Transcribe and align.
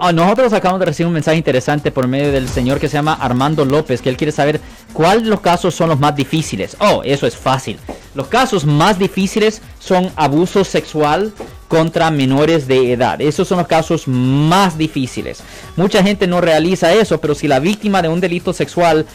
Ah, 0.00 0.12
nosotros 0.12 0.52
acabamos 0.52 0.80
de 0.80 0.84
recibir 0.84 1.06
un 1.06 1.14
mensaje 1.14 1.38
interesante 1.38 1.90
por 1.90 2.06
medio 2.06 2.30
del 2.30 2.46
señor 2.46 2.78
que 2.78 2.88
se 2.88 2.98
llama 2.98 3.14
Armando 3.14 3.64
López, 3.64 4.02
que 4.02 4.10
él 4.10 4.18
quiere 4.18 4.30
saber 4.30 4.60
cuáles 4.92 5.26
los 5.26 5.40
casos 5.40 5.74
son 5.74 5.88
los 5.88 5.98
más 5.98 6.14
difíciles. 6.14 6.76
Oh, 6.78 7.00
eso 7.06 7.26
es 7.26 7.34
fácil. 7.34 7.78
Los 8.14 8.26
casos 8.26 8.66
más 8.66 8.98
difíciles 8.98 9.62
son 9.78 10.10
abuso 10.14 10.62
sexual 10.64 11.32
contra 11.68 12.10
menores 12.10 12.68
de 12.68 12.92
edad. 12.92 13.18
Esos 13.22 13.48
son 13.48 13.56
los 13.56 13.66
casos 13.66 14.06
más 14.06 14.76
difíciles. 14.76 15.42
Mucha 15.74 16.02
gente 16.02 16.26
no 16.26 16.42
realiza 16.42 16.92
eso, 16.92 17.18
pero 17.18 17.34
si 17.34 17.48
la 17.48 17.58
víctima 17.58 18.02
de 18.02 18.08
un 18.08 18.20
delito 18.20 18.52
sexual 18.52 19.06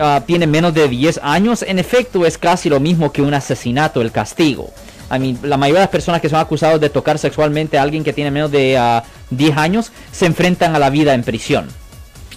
ah, 0.00 0.20
tiene 0.26 0.48
menos 0.48 0.74
de 0.74 0.88
10 0.88 1.20
años, 1.22 1.62
en 1.62 1.78
efecto 1.78 2.26
es 2.26 2.38
casi 2.38 2.68
lo 2.68 2.80
mismo 2.80 3.12
que 3.12 3.22
un 3.22 3.34
asesinato, 3.34 4.02
el 4.02 4.10
castigo. 4.10 4.68
I 5.14 5.20
mean, 5.20 5.38
la 5.42 5.56
mayoría 5.56 5.82
de 5.82 5.84
las 5.84 5.90
personas 5.90 6.20
que 6.20 6.28
son 6.28 6.40
acusados 6.40 6.80
de 6.80 6.90
tocar 6.90 7.20
sexualmente 7.20 7.78
a 7.78 7.82
alguien 7.82 8.02
que 8.02 8.12
tiene 8.12 8.32
menos 8.32 8.50
de 8.50 8.76
10 9.30 9.56
años 9.56 9.92
se 10.12 10.26
enfrentan 10.26 10.74
a 10.74 10.78
la 10.78 10.90
vida 10.90 11.14
en 11.14 11.22
prisión. 11.22 11.68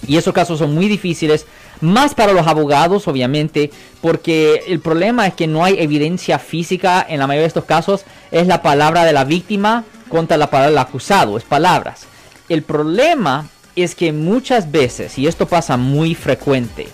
Y 0.06 0.16
esos 0.16 0.32
casos 0.32 0.58
son 0.58 0.74
muy 0.74 0.88
difíciles, 0.88 1.46
más 1.80 2.14
para 2.14 2.32
los 2.32 2.46
abogados, 2.46 3.08
obviamente, 3.08 3.70
porque 4.00 4.64
el 4.66 4.80
problema 4.80 5.26
es 5.26 5.34
que 5.34 5.46
no 5.46 5.64
hay 5.64 5.76
evidencia 5.78 6.38
física 6.38 7.04
en 7.08 7.18
la 7.18 7.26
mayoría 7.26 7.42
de 7.42 7.48
estos 7.48 7.64
casos. 7.64 8.04
Es 8.30 8.46
la 8.46 8.62
palabra 8.62 9.04
de 9.04 9.12
la 9.12 9.24
víctima 9.24 9.84
contra 10.08 10.36
la 10.36 10.50
palabra 10.50 10.70
del 10.70 10.78
acusado, 10.78 11.36
es 11.36 11.44
palabras. 11.44 12.06
El 12.48 12.62
problema 12.62 13.48
es 13.76 13.94
que 13.94 14.12
muchas 14.12 14.70
veces, 14.70 15.18
y 15.18 15.26
esto 15.26 15.46
pasa 15.46 15.76
muy 15.76 16.14
frecuente, 16.14 16.88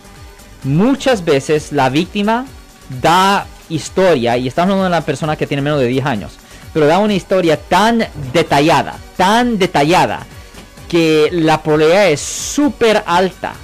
muchas 0.64 1.24
veces 1.24 1.72
la 1.72 1.88
víctima 1.88 2.46
da 3.00 3.46
historia, 3.68 4.36
y 4.36 4.46
estamos 4.46 4.72
hablando 4.72 4.84
de 4.84 4.98
una 4.98 5.06
persona 5.06 5.36
que 5.36 5.46
tiene 5.46 5.62
menos 5.62 5.80
de 5.80 5.86
10 5.86 6.06
años, 6.06 6.32
pero 6.76 6.88
da 6.88 6.98
una 6.98 7.14
historia 7.14 7.58
tan 7.58 8.06
detallada, 8.34 8.98
tan 9.16 9.56
detallada, 9.56 10.26
que 10.90 11.30
la 11.32 11.62
probabilidad 11.62 12.10
es 12.10 12.20
súper 12.20 13.02
alta 13.06 13.54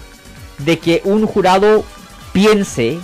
de 0.57 0.79
que 0.79 1.03
un 1.05 1.27
jurado 1.27 1.85
piense 2.33 2.99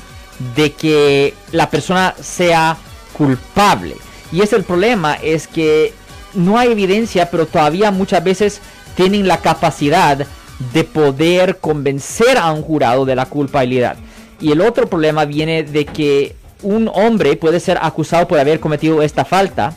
de 0.57 0.73
que 0.73 1.35
la 1.53 1.69
persona 1.69 2.15
sea 2.23 2.79
culpable. 3.13 3.99
Y 4.33 4.41
es 4.41 4.55
el 4.55 4.65
problema, 4.65 5.13
es 5.13 5.47
que 5.47 5.93
no 6.33 6.57
hay 6.57 6.73
evidencia, 6.73 7.31
pero 7.31 7.45
todavía 7.45 7.91
muchas 7.91 8.25
veces 8.25 8.63
tienen 8.95 9.29
la 9.29 9.43
capacidad 9.43 10.27
de 10.73 10.85
poder 10.85 11.59
convencer 11.59 12.39
a 12.39 12.51
un 12.51 12.63
jurado 12.63 13.05
de 13.05 13.15
la 13.15 13.27
culpabilidad. 13.27 13.99
Y 14.41 14.53
el 14.53 14.63
otro 14.63 14.89
problema 14.89 15.27
viene 15.27 15.65
de 15.65 15.85
que 15.85 16.35
un 16.63 16.91
hombre 16.95 17.37
puede 17.37 17.61
ser 17.61 17.79
acusado 17.83 18.27
por 18.27 18.39
haber 18.39 18.59
cometido 18.59 19.03
esta 19.03 19.27
falta. 19.27 19.77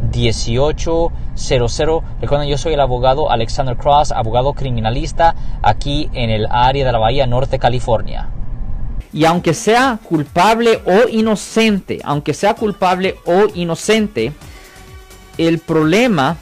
1-800-530-1800. 0.11 2.03
Recuerden, 2.21 2.49
yo 2.49 2.57
soy 2.57 2.73
el 2.73 2.79
abogado 2.79 3.31
Alexander 3.31 3.77
Cross, 3.77 4.11
abogado 4.11 4.53
criminalista 4.53 5.35
aquí 5.61 6.09
en 6.13 6.29
el 6.29 6.47
área 6.49 6.85
de 6.85 6.91
la 6.91 6.99
Bahía 6.99 7.25
Norte, 7.27 7.59
California. 7.59 8.29
Y 9.13 9.25
aunque 9.25 9.53
sea 9.53 9.99
culpable 10.03 10.81
o 10.85 11.09
inocente, 11.09 11.99
aunque 12.03 12.33
sea 12.33 12.53
culpable 12.53 13.15
o 13.25 13.47
inocente, 13.55 14.31
el 15.37 15.59
problema 15.59 16.37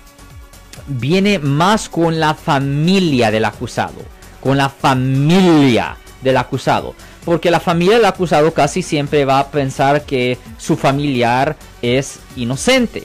viene 0.88 1.40
más 1.40 1.90
con 1.90 2.20
la 2.20 2.34
familia 2.34 3.32
del 3.32 3.46
acusado 3.46 4.20
con 4.40 4.58
la 4.58 4.70
familia 4.70 5.98
del 6.22 6.38
acusado. 6.38 6.96
Porque 7.26 7.52
la 7.52 7.60
familia 7.60 7.98
del 7.98 8.06
acusado 8.06 8.54
casi 8.54 8.82
siempre 8.82 9.26
va 9.26 9.40
a 9.40 9.52
pensar 9.52 10.04
que 10.04 10.38
su 10.58 10.78
familiar 10.78 11.56
es 11.82 12.20
inocente. 12.36 13.04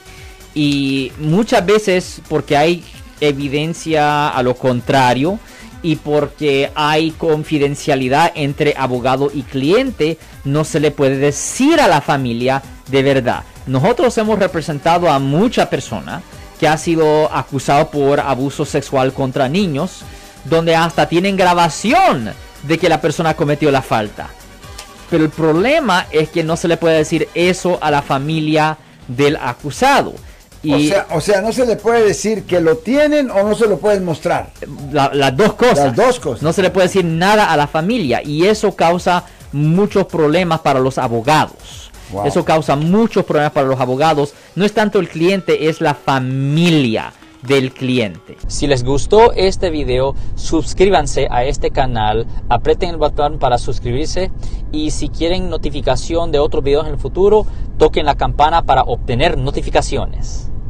Y 0.55 1.13
muchas 1.19 1.65
veces 1.67 2.21
porque 2.29 2.57
hay 2.57 2.85
evidencia 3.21 4.29
a 4.29 4.43
lo 4.43 4.55
contrario 4.55 5.39
y 5.83 5.97
porque 5.97 6.71
hay 6.75 7.11
confidencialidad 7.11 8.33
entre 8.35 8.75
abogado 8.77 9.31
y 9.33 9.43
cliente, 9.43 10.19
no 10.45 10.65
se 10.65 10.81
le 10.81 10.91
puede 10.91 11.19
decir 11.19 11.81
a 11.81 11.89
la 11.89 12.01
familia 12.01 12.63
de 12.89 13.03
verdad. 13.03 13.45
Nosotros 13.67 14.17
hemos 14.19 14.39
representado 14.39 15.11
a 15.11 15.19
mucha 15.19 15.69
persona 15.69 16.23
que 16.59 16.69
ha 16.69 16.79
sido 16.79 17.33
acusado 17.35 17.91
por 17.91 18.21
abuso 18.21 18.65
sexual 18.65 19.13
contra 19.13 19.49
niños 19.49 20.05
donde 20.45 20.77
hasta 20.77 21.09
tienen 21.09 21.37
grabación 21.37 22.33
de 22.63 22.79
que 22.79 22.89
la 22.89 23.01
persona 23.01 23.35
cometió 23.35 23.71
la 23.71 23.83
falta. 23.83 24.29
Pero 25.11 25.25
el 25.25 25.31
problema 25.31 26.07
es 26.11 26.31
que 26.31 26.45
no 26.45 26.57
se 26.57 26.69
le 26.69 26.77
puede 26.77 26.99
decir 26.99 27.29
eso 27.35 27.79
a 27.81 27.91
la 27.91 28.03
familia 28.03 28.79
del 29.09 29.37
acusado. 29.37 30.15
Y 30.65 30.93
o, 31.11 31.21
sea, 31.21 31.43
no 31.43 31.53
se 31.53 31.67
le 31.67 31.77
puede 31.77 32.05
decir 32.05 32.45
que 32.45 32.61
lo 32.61 32.79
tienen 32.79 33.31
o 33.31 33.43
no 33.43 33.55
se 33.55 33.67
lo 33.67 33.79
pueden 33.79 34.05
mostrar. 34.05 34.51
las 34.91 35.37
dos 35.37 35.55
cosas. 35.55 35.79
Las 35.79 35.97
dos 35.97 36.21
cosas. 36.21 36.43
No 36.43 36.53
se 36.53 36.63
le 36.63 36.71
puede 36.71 36.87
decir 36.87 37.05
nada 37.05 37.53
a 37.53 37.57
la 37.57 37.67
familia 37.67 38.23
y 38.25 38.47
eso 38.47 38.75
causa 38.75 39.25
muchos 39.53 40.07
problemas 40.07 40.61
para 40.61 40.81
los 40.81 40.99
abogados. 40.99 41.91
Eso 42.25 42.45
causa 42.45 42.77
muchos 42.77 43.25
problemas 43.25 43.53
para 43.53 43.67
los 43.67 43.81
abogados. 43.81 44.35
No 44.55 44.65
es 44.65 44.73
tanto 44.73 45.01
el 45.01 45.09
cliente, 45.09 45.69
es 45.69 45.81
la 45.81 45.95
familia 45.95 47.13
del 47.47 47.73
cliente. 47.73 48.37
Si 48.47 48.67
les 48.67 48.85
gustó 48.85 49.33
este 49.33 49.71
video, 49.71 50.15
suscríbanse 50.35 51.29
a 51.31 51.45
este 51.45 51.71
canal, 51.71 52.27
aprieten 52.49 52.91
el 52.91 52.97
botón 52.97 53.39
para 53.39 53.59
suscribirse 53.59 54.31
y 54.73 54.91
si 54.91 55.09
quieren 55.09 55.51
notificación 55.51 56.33
de 56.33 56.39
otros 56.39 56.65
videos 56.65 56.87
en 56.87 56.95
el 56.95 56.99
futuro, 56.99 57.47
toquen 57.79 58.07
la 58.07 58.17
campana 58.17 58.63
para 58.63 58.83
obtener 58.83 59.37
notificaciones. 59.37 60.51